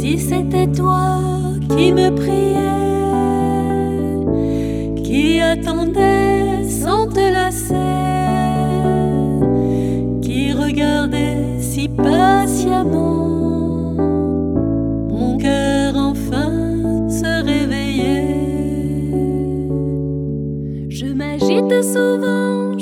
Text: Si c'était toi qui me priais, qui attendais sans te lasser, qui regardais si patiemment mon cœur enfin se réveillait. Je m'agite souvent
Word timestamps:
Si 0.00 0.18
c'était 0.18 0.66
toi 0.66 1.20
qui 1.76 1.92
me 1.92 2.08
priais, 2.14 2.56
qui 5.04 5.42
attendais 5.42 6.64
sans 6.66 7.06
te 7.06 7.20
lasser, 7.20 7.74
qui 10.22 10.54
regardais 10.54 11.60
si 11.60 11.90
patiemment 11.90 13.92
mon 15.10 15.36
cœur 15.36 15.94
enfin 15.94 16.50
se 17.10 17.44
réveillait. 17.44 18.38
Je 20.88 21.12
m'agite 21.12 21.84
souvent 21.84 22.74